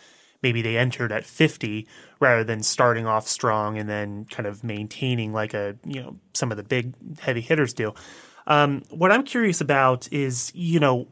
[0.45, 1.87] maybe they entered at 50
[2.19, 6.51] rather than starting off strong and then kind of maintaining like a you know some
[6.51, 7.95] of the big heavy hitters do
[8.45, 11.07] um, what i'm curious about is you know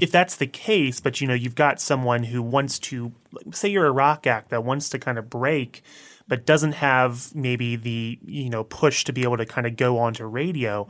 [0.00, 3.12] if that's the case but you know you've got someone who wants to
[3.52, 5.82] say you're a rock act that wants to kind of break
[6.30, 9.98] but doesn't have maybe the you know push to be able to kind of go
[9.98, 10.88] onto radio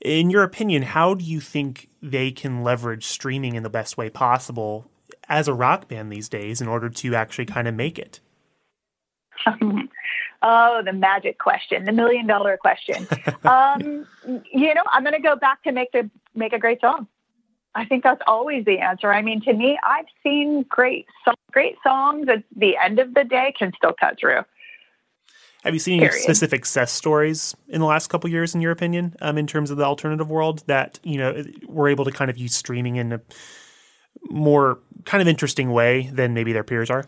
[0.00, 4.08] in your opinion how do you think they can leverage streaming in the best way
[4.08, 4.90] possible
[5.28, 8.20] as a rock band these days in order to actually kind of make it?
[10.42, 13.06] oh, the magic question, the million dollar question.
[13.44, 14.06] um,
[14.52, 17.06] you know, I'm going to go back to make the make a great song.
[17.74, 19.12] I think that's always the answer.
[19.12, 21.06] I mean, to me, I've seen great
[21.52, 24.40] great songs at the end of the day can still cut through.
[25.64, 29.16] Have you seen any specific success stories in the last couple years, in your opinion,
[29.20, 32.38] um, in terms of the alternative world that you know were able to kind of
[32.38, 33.20] use streaming in a
[34.30, 37.06] more kind of interesting way than maybe their peers are?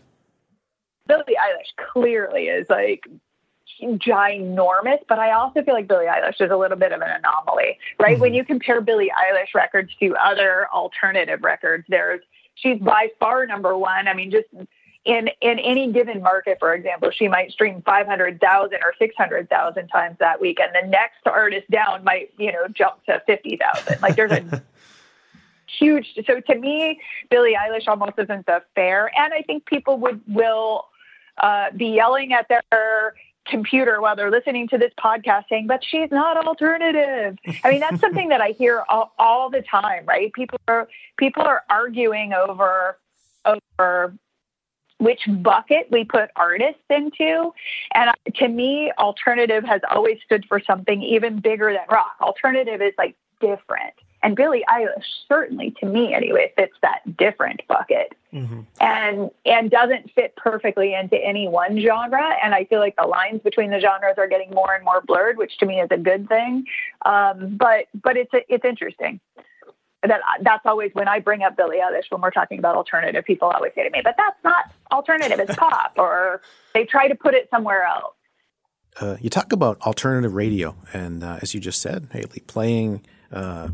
[1.07, 3.07] Billie Eilish clearly is like
[3.81, 7.77] ginormous, but I also feel like Billie Eilish is a little bit of an anomaly,
[7.99, 8.19] right?
[8.19, 12.21] When you compare Billie Eilish records to other alternative records, there's
[12.55, 14.07] she's by far number one.
[14.07, 14.47] I mean, just
[15.05, 19.15] in in any given market, for example, she might stream five hundred thousand or six
[19.17, 23.21] hundred thousand times that week, and the next artist down might you know jump to
[23.25, 24.01] fifty thousand.
[24.01, 24.63] Like there's a
[25.79, 26.13] huge.
[26.25, 26.99] So to me,
[27.29, 30.85] Billie Eilish almost isn't the fair, and I think people would will
[31.37, 33.15] uh, be yelling at their
[33.47, 37.37] computer while they're listening to this podcast saying, but she's not alternative.
[37.63, 40.31] I mean, that's something that I hear all, all the time, right?
[40.33, 40.87] People are
[41.17, 42.97] people are arguing over
[43.45, 44.13] over
[45.01, 47.51] which bucket we put artists into.
[47.93, 52.15] And to me, alternative has always stood for something even bigger than rock.
[52.21, 53.93] Alternative is like different.
[54.23, 58.61] And Billie Eilish, certainly to me anyway, fits that different bucket Mm-hmm.
[58.79, 62.33] and and doesn't fit perfectly into any one genre.
[62.41, 65.37] And I feel like the lines between the genres are getting more and more blurred,
[65.37, 66.63] which to me is a good thing.
[67.05, 69.19] Um, but but it's it's interesting.
[70.03, 73.23] That that's always when I bring up Billie Eilish when we're talking about alternative.
[73.23, 76.41] People always say to me, "But that's not alternative; it's pop," or
[76.73, 78.15] they try to put it somewhere else.
[78.99, 83.69] Uh, you talk about alternative radio, and uh, as you just said, Haley, playing, uh,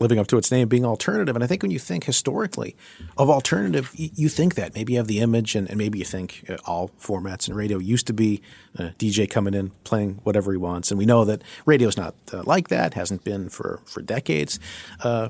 [0.00, 1.34] living up to its name, being alternative.
[1.36, 2.76] And I think when you think historically
[3.16, 6.44] of alternative, you think that maybe you have the image, and, and maybe you think
[6.48, 8.42] uh, all formats in radio used to be
[8.78, 12.42] uh, DJ coming in playing whatever he wants, and we know that radio's not uh,
[12.44, 14.58] like that, hasn't been for for decades.
[15.02, 15.28] Uh,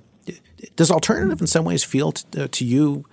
[0.76, 3.04] does alternative in some ways feel t- uh, to you?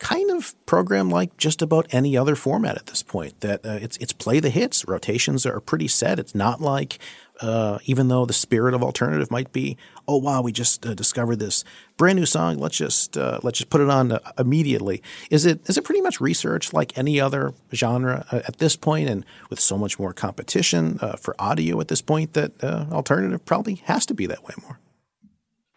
[0.00, 3.40] Kind of program like just about any other format at this point.
[3.40, 4.88] That uh, it's it's play the hits.
[4.88, 6.18] Rotations are pretty set.
[6.18, 6.98] It's not like
[7.40, 9.76] uh, even though the spirit of alternative might be,
[10.08, 11.64] oh wow, we just uh, discovered this
[11.96, 12.58] brand new song.
[12.58, 15.02] Let's just uh, let's just put it on uh, immediately.
[15.30, 19.08] Is it is it pretty much research like any other genre uh, at this point,
[19.08, 24.06] and with so much more competition for audio at this point, that alternative probably has
[24.06, 24.78] to be that way more.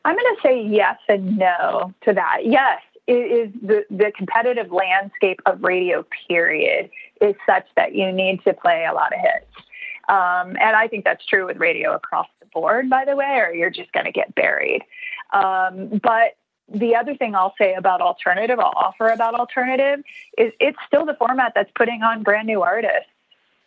[0.06, 2.40] I'm going to say yes and no to that.
[2.44, 6.90] Yes, is the, the competitive landscape of radio, period,
[7.22, 9.46] is such that you need to play a lot of hits.
[10.10, 13.54] Um, and I think that's true with radio across the board, by the way, or
[13.54, 14.84] you're just going to get buried.
[15.32, 16.36] Um, but
[16.74, 20.04] the other thing I'll say about alternative, I'll offer about alternative,
[20.38, 23.10] is it's still the format that's putting on brand new artists.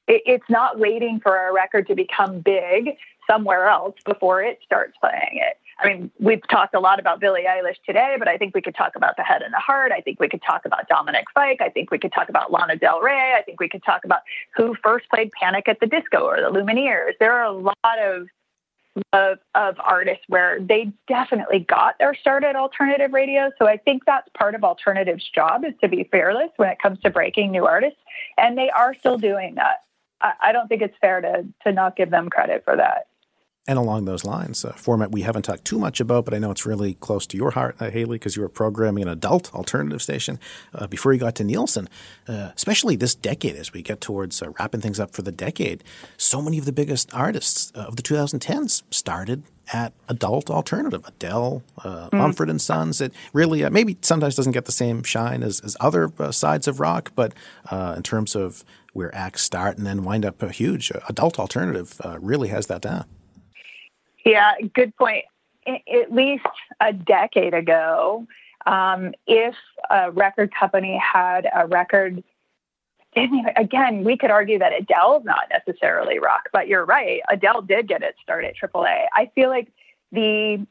[0.08, 4.96] It, it's not waiting for a record to become big somewhere else before it starts
[5.00, 5.58] playing it.
[5.78, 8.74] I mean, we've talked a lot about Billie Eilish today, but I think we could
[8.74, 9.92] talk about The Head and the Heart.
[9.92, 11.60] I think we could talk about Dominic Fike.
[11.60, 13.34] I think we could talk about Lana Del Rey.
[13.36, 14.20] I think we could talk about
[14.54, 17.12] who first played Panic at the Disco or the Lumineers.
[17.20, 18.28] There are a lot of
[19.12, 23.50] of, of artists where they definitely got their start at alternative radio.
[23.58, 26.98] So I think that's part of alternative's job is to be fearless when it comes
[27.00, 27.98] to breaking new artists,
[28.38, 29.84] and they are still doing that.
[30.22, 33.08] I, I don't think it's fair to to not give them credit for that.
[33.68, 36.52] And along those lines, a format we haven't talked too much about, but I know
[36.52, 40.00] it's really close to your heart, uh, Haley, because you were programming an adult alternative
[40.00, 40.38] station
[40.72, 41.88] uh, before you got to Nielsen.
[42.28, 45.82] Uh, especially this decade, as we get towards uh, wrapping things up for the decade,
[46.16, 49.42] so many of the biggest artists of the 2010s started
[49.72, 51.04] at adult alternative.
[51.04, 52.18] Adele, uh, Mm.
[52.18, 53.00] Mumford and Sons.
[53.00, 56.68] It really uh, maybe sometimes doesn't get the same shine as, as other uh, sides
[56.68, 57.34] of rock, but
[57.72, 58.62] uh, in terms of
[58.92, 62.68] where acts start and then wind up a huge, uh, adult alternative uh, really has
[62.68, 63.06] that down.
[64.26, 65.24] Yeah, good point.
[65.66, 66.44] At least
[66.80, 68.26] a decade ago,
[68.66, 69.54] um, if
[69.88, 72.24] a record company had a record,
[73.14, 77.20] again, we could argue that Adele's not necessarily rock, but you're right.
[77.30, 79.04] Adele did get its start at AAA.
[79.14, 79.72] I feel like
[80.12, 80.66] the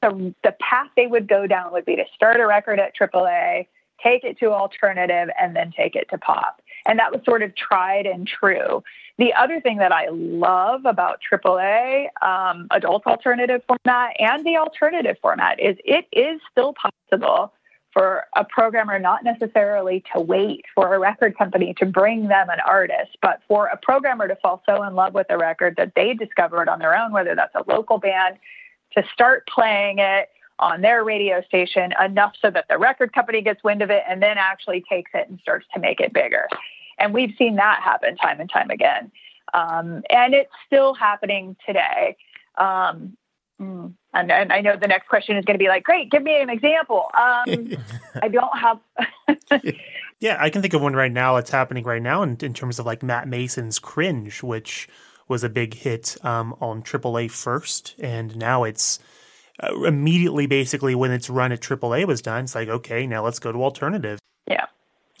[0.00, 3.66] the, the path they would go down would be to start a record at AAA,
[4.00, 6.62] take it to alternative, and then take it to pop.
[6.86, 8.84] And that was sort of tried and true.
[9.18, 15.16] The other thing that I love about AAA, um, adult alternative format, and the alternative
[15.20, 17.52] format is it is still possible
[17.92, 22.60] for a programmer not necessarily to wait for a record company to bring them an
[22.64, 26.14] artist, but for a programmer to fall so in love with a record that they
[26.14, 28.36] discovered on their own, whether that's a local band,
[28.96, 30.28] to start playing it
[30.60, 34.22] on their radio station enough so that the record company gets wind of it and
[34.22, 36.46] then actually takes it and starts to make it bigger.
[36.98, 39.10] And we've seen that happen time and time again.
[39.54, 42.16] Um, and it's still happening today.
[42.56, 43.16] Um,
[43.60, 46.22] mm, and, and I know the next question is going to be like, great, give
[46.22, 47.10] me an example.
[47.14, 47.72] Um,
[48.22, 48.80] I don't have.
[50.20, 51.36] Yeah, I can think of one right now.
[51.36, 54.88] It's happening right now in, in terms of like Matt Maeson's Cringe, which
[55.28, 58.98] was a big hit um, on AAA first, and now it's
[59.62, 62.44] uh, immediately basically when it's run at AAA was done.
[62.44, 64.18] It's like okay, now let's go to alternative.
[64.48, 64.66] Yeah.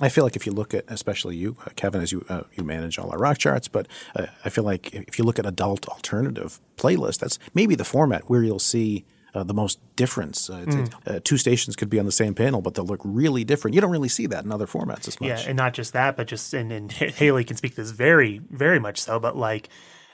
[0.00, 2.62] I feel like if you look at, especially you, uh, Kevin, as you uh, you
[2.64, 5.88] manage all our rock charts, but uh, I feel like if you look at adult
[5.88, 10.48] alternative playlist, that's maybe the format where you'll see uh, the most difference.
[10.48, 10.92] Uh, it's- Mm.
[11.16, 13.74] uh, two stations could be on the same panel, but they'll look really different.
[13.74, 15.28] You don't really see that in other formats as much.
[15.28, 18.40] Yeah, and not just that, but just and, and Haley can speak to this very,
[18.50, 19.18] very much so.
[19.18, 19.68] But like,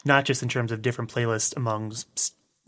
[0.05, 1.93] not just in terms of different playlists among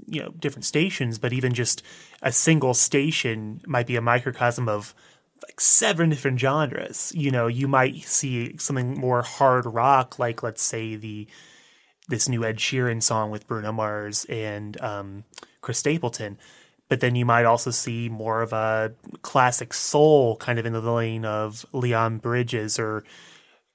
[0.06, 1.82] you know different stations, but even just
[2.22, 4.94] a single station might be a microcosm of
[5.42, 7.12] like seven different genres.
[7.14, 11.26] You know, you might see something more hard rock, like let's say the
[12.08, 15.24] this new Ed Sheeran song with Bruno Mars and um,
[15.60, 16.38] Chris Stapleton.
[16.88, 20.80] But then you might also see more of a classic soul kind of in the
[20.80, 23.02] lane of Leon Bridges or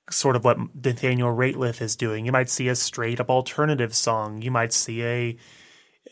[0.10, 2.26] sort of what Nathaniel Rateliff is doing.
[2.26, 4.42] You might see a straight up alternative song.
[4.42, 5.38] You might see a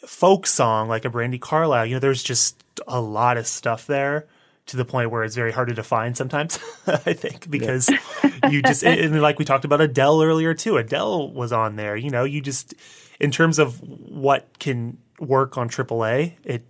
[0.06, 1.86] folk song like a Brandi Carlile.
[1.86, 4.28] You know, there's just a lot of stuff there
[4.70, 7.90] to the point where it's very hard to define sometimes, I think, because
[8.50, 11.96] you just, and like we talked about Adele earlier too, Adele was on there.
[11.96, 12.76] You know, you just,
[13.20, 16.64] in terms of what can work on AAA, it,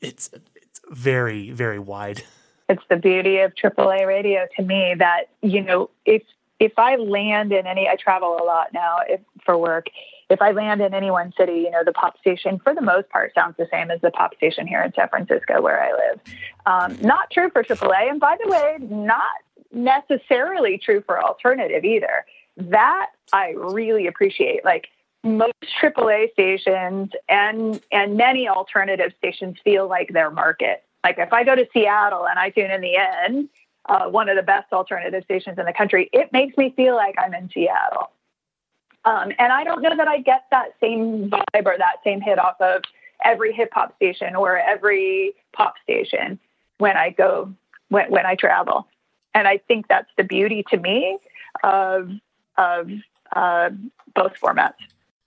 [0.00, 2.24] it's, it's very, very wide.
[2.68, 6.22] It's the beauty of AAA radio to me that, you know, if,
[6.58, 9.86] if I land in any, I travel a lot now if, for work.
[10.30, 13.08] If I land in any one city, you know, the pop station for the most
[13.10, 16.20] part sounds the same as the pop station here in San Francisco where I live.
[16.66, 18.10] Um, not true for AAA.
[18.10, 19.22] And by the way, not
[19.72, 22.24] necessarily true for alternative either.
[22.56, 24.64] That I really appreciate.
[24.64, 24.88] Like
[25.24, 30.84] most AAA stations and and many alternative stations feel like their market.
[31.02, 33.48] Like if I go to Seattle and I tune in the end,
[33.86, 37.14] uh, one of the best alternative stations in the country, it makes me feel like
[37.18, 38.10] I'm in Seattle.
[39.04, 42.38] Um, and I don't know that I get that same vibe or that same hit
[42.38, 42.82] off of
[43.24, 46.38] every hip hop station or every pop station
[46.78, 47.52] when I go
[47.88, 48.86] when, when I travel.
[49.34, 51.18] And I think that's the beauty to me
[51.62, 52.10] of
[52.56, 52.90] of
[53.34, 53.70] uh,
[54.14, 54.74] both formats.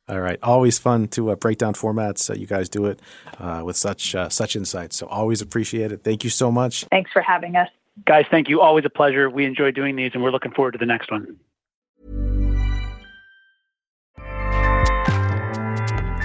[0.09, 2.30] All right, always fun to uh, break down formats.
[2.30, 3.01] Uh, you guys do it
[3.39, 6.03] uh, with such uh, such insight, so always appreciate it.
[6.03, 6.86] Thank you so much.
[6.86, 7.69] Thanks for having us,
[8.05, 8.25] guys.
[8.32, 8.61] Thank you.
[8.61, 9.30] Always a pleasure.
[9.30, 11.38] We enjoy doing these, and we're looking forward to the next one.